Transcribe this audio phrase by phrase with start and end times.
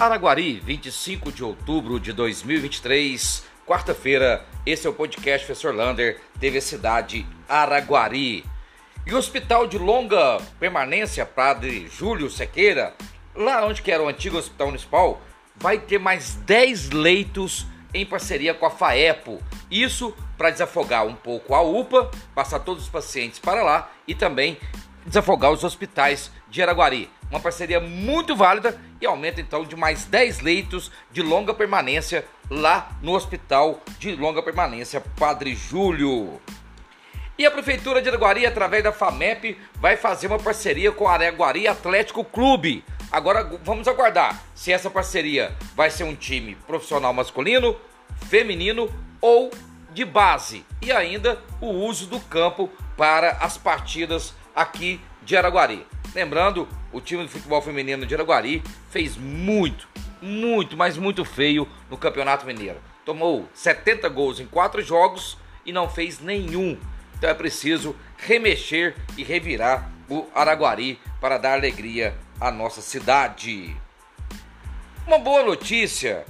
[0.00, 4.46] Araguari, 25 de outubro de 2023, quarta-feira.
[4.64, 8.44] Esse é o podcast Professor Lander, TV Cidade Araguari.
[9.04, 12.94] E o Hospital de Longa Permanência Padre Júlio Sequeira,
[13.34, 15.20] lá onde que era o antigo Hospital Municipal,
[15.56, 19.42] vai ter mais 10 leitos em parceria com a FAEPO.
[19.68, 24.58] Isso para desafogar um pouco a UPA, passar todos os pacientes para lá e também
[25.04, 27.10] desafogar os hospitais de Araguari.
[27.30, 32.90] Uma parceria muito válida e aumenta então de mais 10 leitos de longa permanência lá
[33.02, 36.40] no Hospital de Longa Permanência Padre Júlio.
[37.38, 41.68] E a Prefeitura de Araguari, através da FAMEP, vai fazer uma parceria com o Araguari
[41.68, 42.84] Atlético Clube.
[43.12, 47.76] Agora vamos aguardar se essa parceria vai ser um time profissional masculino,
[48.28, 49.50] feminino ou
[49.92, 50.66] de base.
[50.82, 55.86] E ainda o uso do campo para as partidas aqui de Araguari.
[56.14, 59.88] Lembrando, o time de futebol feminino de Araguari fez muito,
[60.20, 62.78] muito, mas muito feio no Campeonato Mineiro.
[63.04, 66.78] Tomou 70 gols em 4 jogos e não fez nenhum.
[67.16, 73.76] Então é preciso remexer e revirar o Araguari para dar alegria à nossa cidade.
[75.06, 76.24] Uma boa notícia: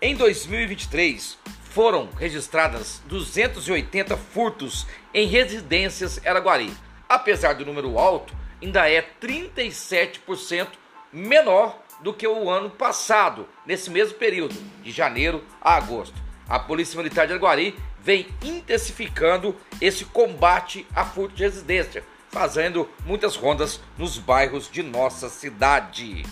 [0.00, 6.72] em 2023 foram registradas 280 furtos em residências Araguari.
[7.08, 10.68] Apesar do número alto, ainda é 37%
[11.12, 16.14] menor do que o ano passado, nesse mesmo período, de janeiro a agosto.
[16.48, 23.36] A Polícia Militar de Araguari vem intensificando esse combate a furto de residência, fazendo muitas
[23.36, 26.24] rondas nos bairros de nossa cidade.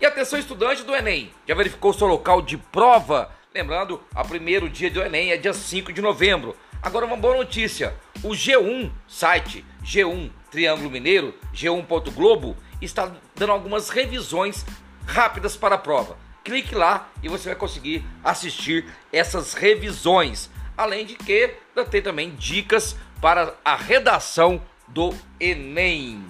[0.00, 3.30] E atenção estudante do Enem, já verificou seu local de prova?
[3.54, 6.56] Lembrando, o primeiro dia do Enem é dia 5 de novembro.
[6.82, 12.10] Agora uma boa notícia, o G1 site G1 Triângulo Mineiro, G1.
[12.10, 14.64] Globo, está dando algumas revisões
[15.06, 16.16] rápidas para a prova.
[16.42, 20.48] Clique lá e você vai conseguir assistir essas revisões.
[20.74, 21.54] Além de que
[21.90, 26.24] tem também dicas para a redação do Enem.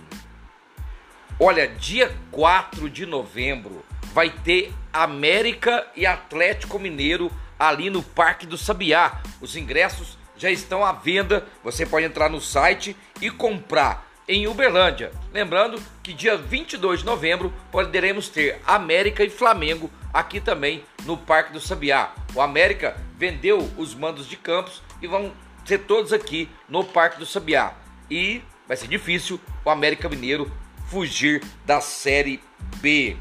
[1.39, 8.59] Olha, dia 4 de novembro vai ter América e Atlético Mineiro ali no Parque do
[8.59, 9.23] Sabiá.
[9.41, 11.47] Os ingressos já estão à venda.
[11.63, 15.13] Você pode entrar no site e comprar em Uberlândia.
[15.33, 21.53] Lembrando que dia 22 de novembro poderemos ter América e Flamengo aqui também no Parque
[21.53, 22.15] do Sabiá.
[22.35, 25.33] O América vendeu os mandos de campos e vão
[25.65, 27.75] ser todos aqui no Parque do Sabiá.
[28.11, 30.51] E vai ser difícil o América Mineiro
[30.89, 32.41] fugir da Série
[32.77, 33.17] B.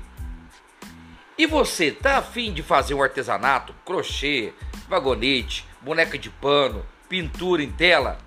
[1.38, 4.53] E você, tá afim de fazer um artesanato, crochê,
[4.88, 8.20] vagonete, boneca de pano, pintura em tela?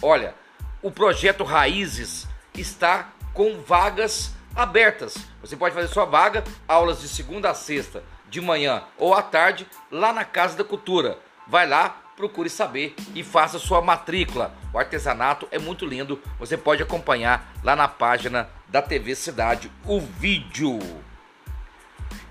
[0.00, 0.34] Olha,
[0.80, 5.16] o projeto Raízes está com vagas abertas.
[5.40, 9.66] Você pode fazer sua vaga, aulas de segunda a sexta, de manhã ou à tarde,
[9.90, 11.18] lá na Casa da Cultura.
[11.46, 14.54] Vai lá, procure saber e faça sua matrícula.
[14.72, 20.00] O artesanato é muito lindo, você pode acompanhar lá na página da TV Cidade o
[20.00, 20.78] vídeo.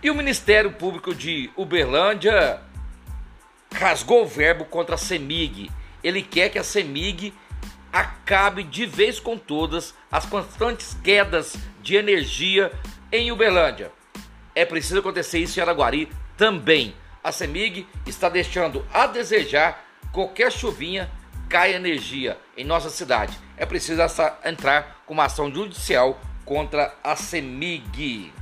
[0.01, 2.61] E o Ministério Público de Uberlândia
[3.73, 5.71] rasgou o verbo contra a CEMIG.
[6.03, 7.33] Ele quer que a CEMIG
[7.91, 12.71] acabe de vez com todas as constantes quedas de energia
[13.11, 13.91] em Uberlândia.
[14.53, 16.95] É preciso acontecer isso em Araguari também.
[17.23, 21.09] A CEMIG está deixando a desejar qualquer chuvinha
[21.49, 23.37] cai energia em nossa cidade.
[23.55, 24.01] É preciso
[24.43, 28.33] entrar com uma ação judicial contra a CEMIG.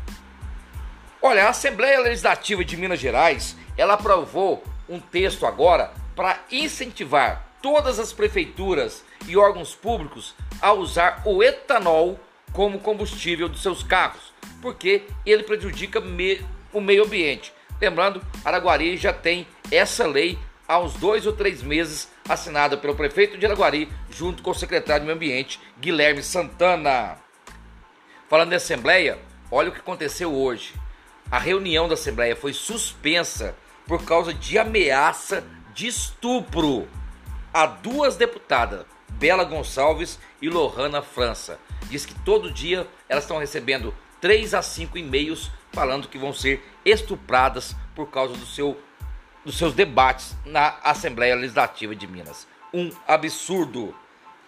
[1.22, 8.00] Olha, a Assembleia Legislativa de Minas Gerais, ela aprovou um texto agora para incentivar todas
[8.00, 12.20] as prefeituras e órgãos públicos a usar o etanol
[12.53, 16.40] como combustível dos seus carros, porque ele prejudica me,
[16.72, 17.52] o meio ambiente.
[17.81, 23.38] Lembrando, Araguari já tem essa lei há uns dois ou três meses, assinada pelo prefeito
[23.38, 27.18] de Araguari, junto com o secretário de Meio Ambiente, Guilherme Santana.
[28.29, 29.20] Falando em Assembleia,
[29.52, 30.73] olha o que aconteceu hoje.
[31.29, 35.44] A reunião da Assembleia foi suspensa por causa de ameaça
[35.75, 36.87] de estupro
[37.53, 41.59] a duas deputadas, Bela Gonçalves e Lohana França.
[41.89, 46.66] Diz que todo dia elas estão recebendo 3 a 5 e-mails falando que vão ser
[46.85, 48.79] estupradas por causa do seu,
[49.43, 52.47] dos seus debates na Assembleia Legislativa de Minas.
[52.73, 53.93] Um absurdo.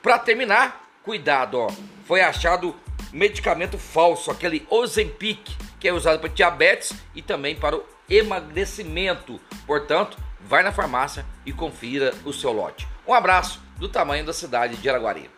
[0.01, 1.69] Para terminar, cuidado, ó.
[2.05, 2.73] Foi achado
[3.11, 9.39] medicamento falso, aquele Ozempic, que é usado para diabetes e também para o emagrecimento.
[9.65, 12.87] Portanto, vai na farmácia e confira o seu lote.
[13.07, 15.29] Um abraço do tamanho da cidade de Araguari.